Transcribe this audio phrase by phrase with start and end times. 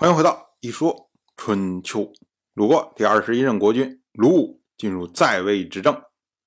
[0.00, 2.12] 欢迎回到一说春秋。
[2.54, 6.00] 鲁国第二十一任国君鲁武进入在位执政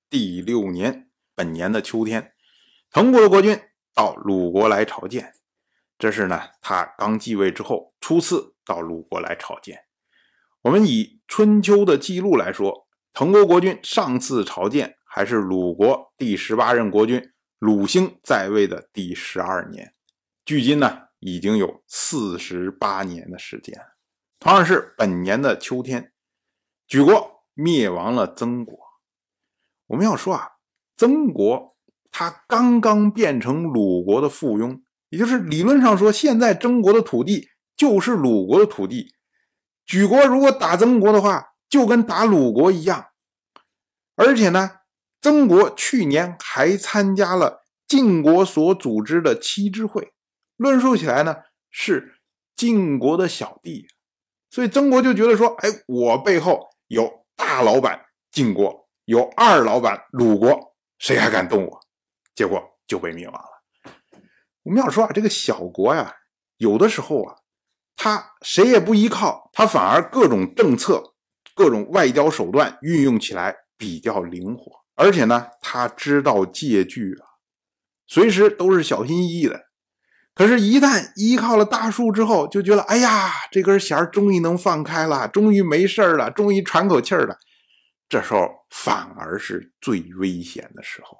[0.10, 2.32] 第六年，本年的秋天，
[2.92, 3.60] 滕国的国君
[3.94, 5.34] 到鲁国来朝见。
[6.00, 9.82] 这是呢，他刚继位之后初次到鲁国来朝见。
[10.62, 17.22] 我们以春秋的记录来说，滕国国君上次朝见还是鲁国第十八任国君
[17.60, 19.94] 鲁兴在位的第十二年，
[20.46, 21.11] 距今呢。
[21.22, 23.80] 已经有四十八年的时间，
[24.40, 26.12] 同样是本年的秋天，
[26.88, 28.76] 举国灭亡了曾国。
[29.86, 30.50] 我们要说啊，
[30.98, 31.78] 曾国
[32.12, 39.14] 他刚刚变成鲁国的附庸，也就是理论上说，现在曾国的土地就是鲁国的土地。
[39.86, 43.10] 举国如果打曾国的话，就跟打鲁国一样。
[44.16, 44.80] 而且呢，
[45.22, 50.14] 曾国去年还参加了晋国所组织的七支会。
[50.62, 51.38] 论述起来呢，
[51.72, 52.20] 是
[52.56, 53.88] 晋国的小弟，
[54.52, 58.00] 所以曾国就觉得说：“哎，我背后有大老板
[58.32, 61.80] 晋国，有二老板鲁国，谁还敢动我？”
[62.36, 64.22] 结果就被灭亡了。
[64.62, 66.14] 我们要说啊，这个小国呀，
[66.58, 67.38] 有的时候啊，
[67.96, 71.16] 他谁也不依靠，他反而各种政策、
[71.56, 77.26] 各种外交手段运用起来比较灵活，而且呢，他知道借据啊，
[78.06, 79.71] 随时都是小心翼翼的。
[80.34, 87.38] 可是，一旦依靠了大树之后，就觉得，哎呀，这根弦终于能放开了，终于没事了，终于喘口气了。
[88.08, 91.18] 这时候反而是最危险的时候。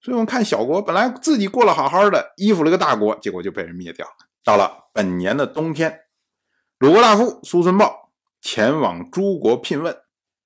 [0.00, 4.12] 所以，我们看小国本来自己过得好好的，依附了个大国，结果就被人灭掉了。
[4.44, 6.00] 到了本年的冬天，
[6.78, 9.96] 鲁国大夫苏孙豹前往诸国聘问，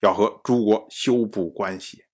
[0.01, 2.05] 要和诸国修补关系。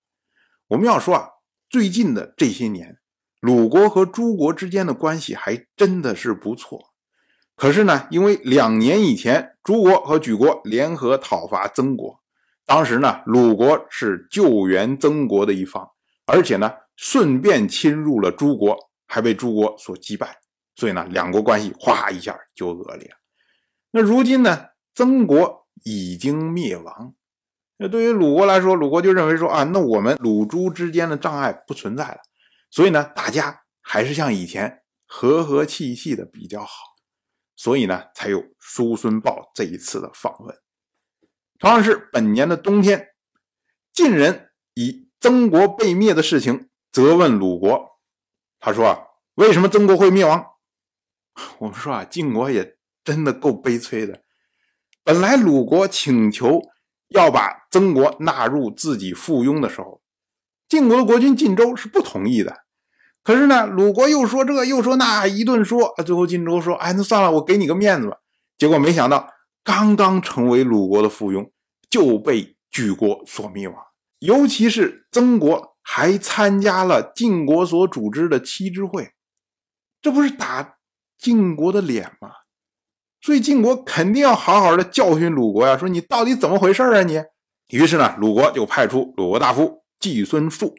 [0.69, 1.29] 我们要说啊，
[1.69, 2.99] 最近的这些年。
[3.47, 6.91] 鲁国和诸国之间的关系还真的是不错，
[7.55, 12.19] 可是呢，因为两年以前诸国和举国联合讨伐曾国，
[12.65, 15.89] 当时呢，鲁国是救援曾国的一方，
[16.27, 20.39] 而且呢，顺便侵入了诸国，还被诸国所击败，
[20.75, 23.07] 所以呢，两国关系哗一下就恶劣。
[23.07, 23.15] 了。
[23.93, 27.15] 那如今呢，曾国已经灭亡，
[27.77, 32.19] 那对于鲁国来说，鲁国就认为说啊，那我们鲁朱之间的障碍不存在了。
[32.71, 36.95] 所以呢，大家还是像以前和和气气的比较好，
[37.55, 40.57] 所以呢，才有叔孙豹这一次的访问。
[41.59, 43.15] 同样是本年的冬天，
[43.93, 47.99] 晋人以曾国被灭的事情责问鲁国，
[48.61, 49.01] 他说：“啊，
[49.35, 50.45] 为什么曾国会灭亡？”
[51.59, 54.23] 我们说啊，晋国也真的够悲催的。
[55.03, 56.61] 本来鲁国请求
[57.09, 60.03] 要把曾国纳入自己附庸的时候，
[60.69, 62.65] 晋国的国君晋州是不同意的。
[63.23, 68.19] 可是呢，鲁国又说这又说那，一顿说，最后晋州说：“哎，那算了，我给你个面子吧。”
[68.57, 69.29] 结果没想到，
[69.65, 71.51] 刚刚成为鲁国的附庸，
[71.91, 73.77] 就被举国所灭亡。
[74.21, 79.11] 尤其是曾国还参加了晋国所组织的七之会，
[80.01, 80.77] 这不是打
[81.19, 82.31] 晋国的脸吗？
[83.21, 87.21] 所以晋国肯定要好好的教训鲁国呀，说你到底怎么回事啊你？
[87.71, 90.77] 于是呢，鲁国就派出鲁国大夫季孙树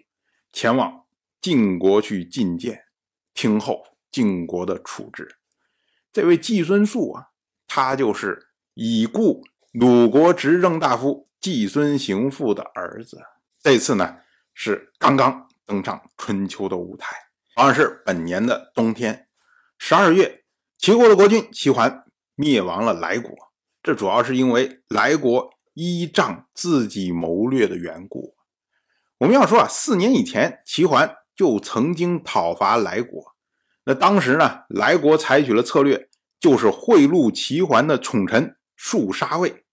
[0.53, 1.03] 前往。
[1.41, 2.85] 晋国去觐见，
[3.33, 5.35] 听候晋国的处置。
[6.13, 7.27] 这位季孙宿啊，
[7.67, 9.43] 他就是已故
[9.73, 13.21] 鲁国执政大夫季孙行父的儿子。
[13.61, 14.19] 这次呢，
[14.53, 17.13] 是刚刚登上春秋的舞台。
[17.53, 19.27] 同样是本年的冬天，
[19.77, 20.45] 十二月，
[20.77, 22.05] 齐国的国君齐桓
[22.35, 23.35] 灭亡了莱国。
[23.83, 28.37] 这主要是因为莱国依仗自己谋略的缘故。
[29.19, 31.16] 我们要说啊，四年以前，齐桓。
[31.38, 33.35] 就曾经讨伐莱国，
[33.85, 39.63] 那当时呢，莱国采取了策略，就是贿赂齐桓的宠臣数杀卫，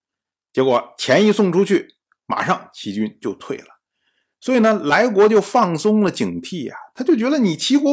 [0.52, 1.94] 结果钱一送出去，
[2.26, 3.64] 马上齐军就退了，
[4.38, 7.90] 所以呢，莱国就放松了警惕呀，他就觉得你齐国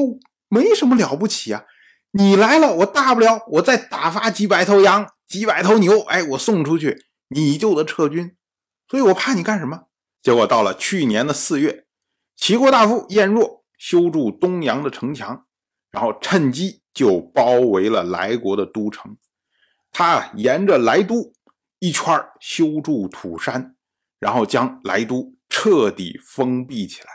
[0.49, 1.63] 没什么了不起啊，
[2.11, 8.35] 你来了，我大不了我再打发几百头羊、几百头牛，哎，我送出去，你就得撤军，
[8.89, 9.83] 所以我怕你干什么？
[10.21, 11.85] 结果到了去年的四月，
[12.35, 13.61] 齐国大夫晏若。
[13.81, 15.47] 修筑东阳的城墙，
[15.89, 19.17] 然后趁机就包围了莱国的都城。
[19.91, 21.33] 他沿着莱都
[21.79, 23.75] 一圈修筑土山，
[24.19, 27.09] 然后将莱都彻底封闭起来。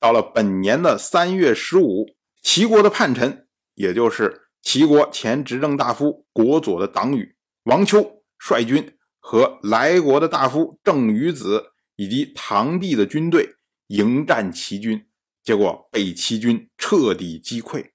[0.00, 2.04] 到了本年的三月十五，
[2.42, 3.46] 齐国的叛臣，
[3.76, 13.56] 也就是齐国前执政大夫国佐的党羽王丘率军和莱国的大夫郑于子以及唐帝的军队
[13.88, 15.06] 迎战齐军。
[15.42, 17.90] 结果被齐军彻底击溃。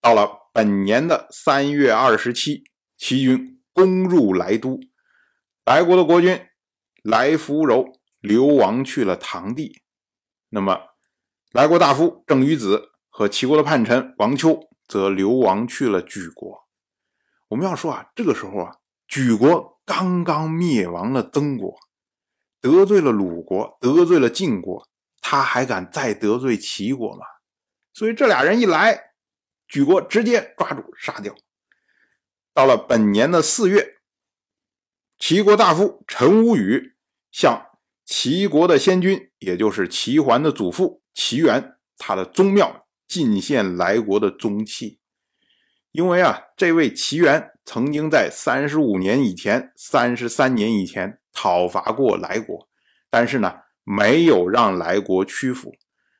[0.00, 2.64] 到了本年的三月二十七，
[2.96, 4.80] 齐军攻入莱都。
[5.66, 6.40] 莱国的国君
[7.02, 7.84] 莱福柔
[8.20, 9.82] 流亡去了唐地，
[10.48, 10.78] 那么
[11.52, 14.58] 莱国大夫郑于子和齐国的叛臣王丘
[14.88, 16.66] 则流亡去了莒国。
[17.48, 18.76] 我们要说啊，这个时候啊，
[19.06, 21.78] 莒国刚刚灭亡了曾国，
[22.64, 24.88] 得罪了鲁国，得罪了晋国，
[25.20, 27.26] 他还敢再得罪齐国吗？
[27.92, 29.10] 所以这俩人一来，
[29.68, 31.34] 举国直接抓住杀掉。
[32.54, 33.98] 到了本年的四月。
[35.18, 36.94] 齐国大夫陈无宇
[37.30, 37.66] 向
[38.06, 45.00] 齐国的先君，也就是齐桓的祖父齐元，他的宗庙进献来国的宗器。
[45.92, 52.66] 因为啊，这位齐元曾经在三十五年以前、三十三年以前讨伐过来国，
[53.10, 55.74] 但是呢，没有让来国屈服。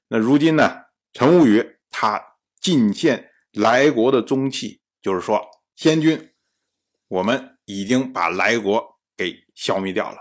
[0.09, 0.83] 那如今呢，
[1.15, 2.23] 陈无宇他
[2.61, 5.41] 进献来国的宗器，就是说，
[5.75, 6.35] 先君，
[7.09, 7.53] 我们。
[7.67, 10.19] 已经把来国给消灭掉了。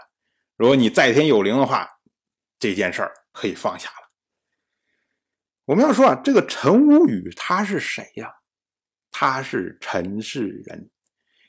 [0.56, 1.90] 如果你在天有灵的话，
[2.58, 4.08] 这件事儿可以放下了。
[5.66, 8.34] 我们要说啊，这个陈无宇他是谁呀？
[9.12, 10.90] 他是陈氏人，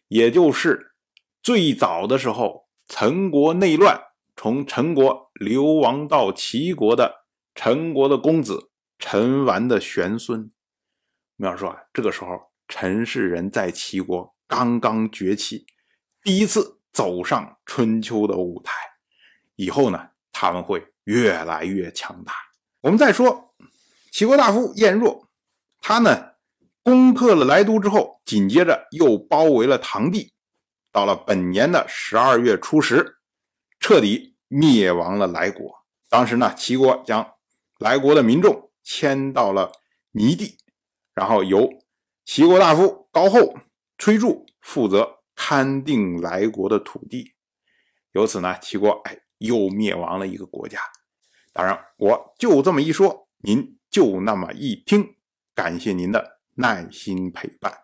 [0.08, 0.96] 也就是
[1.44, 4.00] 最早的时候陈国内乱，
[4.36, 10.52] 从陈国流亡到齐国的陈国的公子陈完的玄孙。
[11.36, 12.28] 我们要说啊，这个时候
[12.68, 15.66] 陈氏人在齐国刚刚崛起。
[16.22, 18.72] 第一次走上春秋的舞台，
[19.56, 22.32] 以后呢，他们会越来越强大。
[22.82, 23.54] 我们再说
[24.12, 25.28] 齐国大夫晏若，
[25.80, 26.34] 他呢
[26.82, 30.33] 攻克了莱都之后，紧接着又包围了唐地。
[30.94, 33.16] 到了本年的十二月初十，
[33.80, 35.84] 彻底灭亡了来国。
[36.08, 37.34] 当时呢，齐国将
[37.78, 39.72] 来国的民众迁到了
[40.12, 40.58] 泥地，
[41.12, 41.68] 然后由
[42.24, 43.56] 齐国大夫高后、
[43.98, 45.20] 崔杼负责。
[45.36, 47.34] 勘定来国的土地，
[48.12, 50.78] 由此呢，齐国哎又灭亡了一个国家。
[51.52, 55.16] 当然，我就这么一说，您就那么一听。
[55.52, 57.83] 感谢您的耐心陪伴。